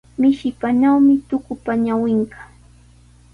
[0.19, 2.39] Mishipanawmi tukupa ñawinqa.